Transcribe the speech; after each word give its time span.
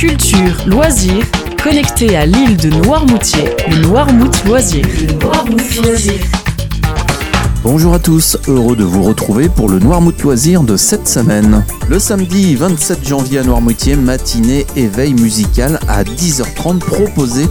culture, 0.00 0.66
loisirs, 0.66 1.26
connecté 1.62 2.16
à 2.16 2.24
l'île 2.24 2.56
de 2.56 2.70
Noirmoutier, 2.70 3.50
le 3.68 3.82
Noirmout 3.82 4.32
Loisir. 4.46 4.82
Bonjour 7.62 7.92
à 7.92 7.98
tous, 7.98 8.38
heureux 8.48 8.76
de 8.76 8.82
vous 8.82 9.02
retrouver 9.02 9.50
pour 9.50 9.68
le 9.68 9.78
Noirmout 9.78 10.18
Loisir 10.22 10.62
de 10.62 10.78
cette 10.78 11.06
semaine. 11.06 11.66
Le 11.90 11.98
samedi 11.98 12.56
27 12.56 13.06
janvier 13.06 13.40
à 13.40 13.42
Noirmoutier, 13.42 13.94
matinée 13.94 14.64
éveil 14.74 15.12
musical 15.12 15.78
à 15.86 16.02
10h30 16.02 16.78
proposé 16.78 17.46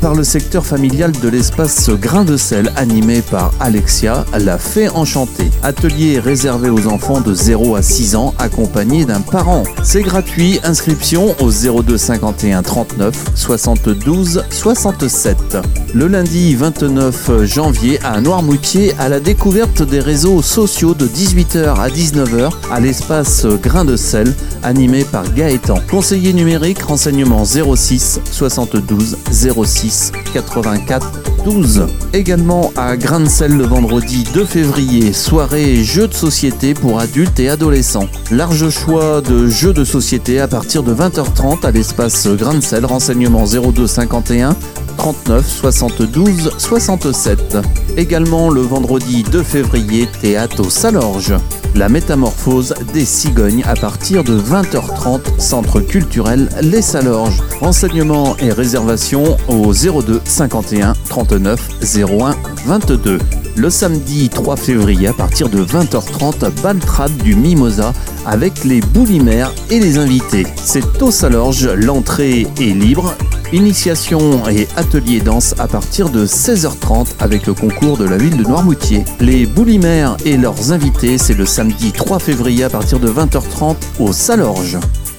par 0.00 0.14
le 0.14 0.24
secteur 0.24 0.64
familial 0.64 1.12
de 1.12 1.28
l'espace 1.28 1.90
Grain 1.90 2.24
de 2.24 2.36
sel 2.36 2.72
animé 2.76 3.22
par 3.22 3.52
Alexia, 3.60 4.24
la 4.38 4.58
fée 4.58 4.88
enchantée. 4.88 5.50
Atelier 5.62 6.18
réservé 6.18 6.70
aux 6.70 6.86
enfants 6.86 7.20
de 7.20 7.34
0 7.34 7.76
à 7.76 7.82
6 7.82 8.16
ans 8.16 8.34
accompagnés 8.38 9.04
d'un 9.04 9.20
parent. 9.20 9.62
C'est 9.82 10.02
gratuit, 10.02 10.60
inscription 10.64 11.34
au 11.40 11.50
02 11.50 11.96
51 11.96 12.62
39 12.62 13.14
72 13.34 14.44
67. 14.50 15.58
Le 15.94 16.08
lundi 16.08 16.54
29 16.54 17.44
janvier 17.44 17.98
à 18.04 18.20
Noirmoutier 18.20 18.94
à 18.98 19.08
la 19.08 19.20
découverte 19.20 19.82
des 19.82 20.00
réseaux 20.00 20.42
sociaux 20.42 20.94
de 20.94 21.06
18h 21.06 21.80
à 21.80 21.88
19h 21.88 22.50
à 22.70 22.80
l'espace 22.80 23.46
Grain 23.62 23.84
de 23.84 23.96
sel 23.96 24.34
animé 24.62 25.04
par 25.04 25.32
Gaëtan. 25.32 25.78
Conseiller 25.90 26.32
numérique, 26.32 26.82
renseignement 26.82 27.44
06 27.44 28.20
72 28.30 29.16
06 29.30 29.85
84 30.32 31.26
12. 31.46 31.86
Également 32.12 32.72
à 32.76 32.96
Grain 32.96 33.20
de 33.20 33.28
Sel 33.28 33.56
le 33.56 33.64
vendredi 33.64 34.24
2 34.34 34.44
février, 34.44 35.12
soirée 35.12 35.84
jeux 35.84 36.08
de 36.08 36.14
société 36.14 36.74
pour 36.74 36.98
adultes 36.98 37.38
et 37.38 37.48
adolescents. 37.48 38.08
Large 38.32 38.68
choix 38.70 39.20
de 39.20 39.46
jeux 39.46 39.72
de 39.72 39.84
société 39.84 40.40
à 40.40 40.48
partir 40.48 40.82
de 40.82 40.92
20h30 40.92 41.64
à 41.64 41.70
l'espace 41.70 42.26
Grain 42.26 42.54
de 42.54 42.60
Sel, 42.60 42.84
renseignement 42.84 43.44
02 43.44 43.86
51 43.86 44.56
39 44.96 45.46
72 45.46 46.50
67. 46.58 47.58
Également 47.96 48.50
le 48.50 48.62
vendredi 48.62 49.22
2 49.22 49.42
février, 49.44 50.08
théâtre 50.20 50.66
au 50.66 50.70
Salorge. 50.70 51.32
La 51.76 51.90
métamorphose 51.90 52.74
des 52.94 53.04
cigognes 53.04 53.62
à 53.66 53.74
partir 53.74 54.24
de 54.24 54.40
20h30, 54.40 55.38
centre 55.38 55.80
culturel 55.80 56.48
Les 56.62 56.80
Salorges. 56.80 57.42
Renseignements 57.60 58.34
et 58.38 58.50
réservations 58.50 59.36
au 59.48 59.74
02 59.74 60.22
51 60.24 60.94
39 61.10 61.68
01 61.94 62.34
22. 62.64 63.18
Le 63.56 63.70
samedi 63.70 64.28
3 64.28 64.56
février 64.56 65.08
à 65.08 65.14
partir 65.14 65.48
de 65.48 65.64
20h30, 65.64 66.50
Baltrade 66.62 67.16
du 67.16 67.34
Mimosa 67.34 67.94
avec 68.26 68.64
les 68.64 68.80
boulimères 68.80 69.52
et 69.70 69.80
les 69.80 69.96
invités. 69.96 70.46
C'est 70.62 71.02
au 71.02 71.10
Salorge, 71.10 71.66
l'entrée 71.66 72.46
est 72.60 72.74
libre 72.74 73.14
Initiation 73.52 74.48
et 74.48 74.66
atelier 74.76 75.20
danse 75.20 75.54
à 75.58 75.68
partir 75.68 76.10
de 76.10 76.26
16h30 76.26 77.14
avec 77.20 77.46
le 77.46 77.54
concours 77.54 77.96
de 77.96 78.04
la 78.04 78.16
ville 78.16 78.36
de 78.36 78.42
Noirmoutier. 78.42 79.04
Les 79.20 79.46
Boulimères 79.46 80.16
et 80.24 80.36
leurs 80.36 80.72
invités, 80.72 81.16
c'est 81.16 81.34
le 81.34 81.46
samedi 81.46 81.92
3 81.92 82.18
février 82.18 82.64
à 82.64 82.70
partir 82.70 82.98
de 82.98 83.08
20h30 83.08 83.76
au 84.00 84.12
Salorge. 84.12 84.78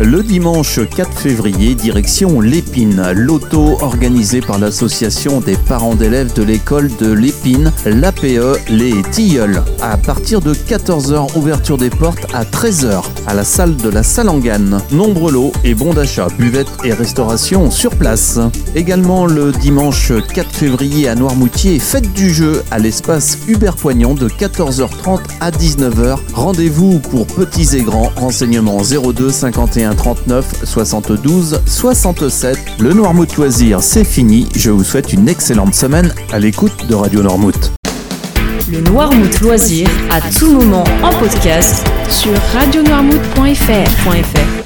Le 0.00 0.22
dimanche 0.22 0.78
4 0.88 1.12
février, 1.12 1.74
direction 1.74 2.40
l'Épine, 2.40 3.10
l'auto 3.16 3.78
organisée 3.80 4.40
par 4.40 4.60
l'association 4.60 5.40
des 5.40 5.56
parents 5.56 5.96
d'élèves 5.96 6.32
de 6.34 6.44
l'école 6.44 6.88
de 7.00 7.10
l'Épine, 7.10 7.72
l'APE 7.84 8.60
Les 8.68 9.02
Tilleuls. 9.10 9.60
À 9.80 9.96
partir 9.96 10.40
de 10.40 10.54
14h, 10.54 11.36
ouverture 11.36 11.78
des 11.78 11.90
portes 11.90 12.32
à 12.32 12.44
13h 12.44 13.02
à 13.26 13.34
la 13.34 13.42
salle 13.42 13.76
de 13.76 13.88
la 13.88 14.04
Salangane. 14.04 14.80
Nombreux 14.92 15.32
lots 15.32 15.52
et 15.64 15.74
bons 15.74 15.94
d'achat, 15.94 16.28
buvettes 16.38 16.70
et 16.84 16.92
restauration 16.92 17.68
sur 17.68 17.90
place. 17.96 18.38
Également 18.76 19.26
le 19.26 19.50
dimanche 19.50 20.12
4 20.32 20.54
février 20.54 21.08
à 21.08 21.16
Noirmoutier, 21.16 21.80
fête 21.80 22.12
du 22.12 22.32
jeu 22.32 22.62
à 22.70 22.78
l'espace 22.78 23.36
Hubert 23.48 23.74
Poignon 23.74 24.14
de 24.14 24.28
14h30 24.28 25.22
à 25.40 25.50
19h. 25.50 26.18
Rendez-vous 26.34 27.00
pour 27.00 27.26
petits 27.26 27.76
et 27.76 27.82
grands, 27.82 28.12
renseignements 28.14 28.82
02 28.82 29.30
51 29.30 29.87
39 29.94 30.64
72 30.64 31.60
67. 31.66 32.58
Le 32.78 32.92
Noirmouth 32.92 33.36
Loisir, 33.36 33.82
c'est 33.82 34.04
fini. 34.04 34.48
Je 34.54 34.70
vous 34.70 34.84
souhaite 34.84 35.12
une 35.12 35.28
excellente 35.28 35.74
semaine 35.74 36.14
à 36.32 36.38
l'écoute 36.38 36.86
de 36.88 36.94
Radio 36.94 37.22
Noirmouth. 37.22 37.72
Le 38.70 38.80
Noirmout 38.80 39.40
Loisir 39.40 39.88
à 40.10 40.20
tout 40.20 40.52
moment 40.52 40.84
en 41.02 41.10
podcast 41.18 41.84
sur 42.08 42.32
radionoirmout.fr. 42.52 44.57